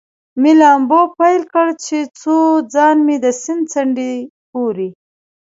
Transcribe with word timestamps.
مې 0.41 0.51
لامبو 0.59 1.01
پیل 1.17 1.41
کړ، 1.51 1.67
څو 1.83 1.85
چې 1.85 1.97
ځان 2.73 2.97
مې 3.05 3.15
د 3.23 3.25
سیند 3.41 3.63
څنډې 3.73 4.11
پورې. 4.51 4.89